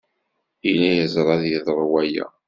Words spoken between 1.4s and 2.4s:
yeḍru waya.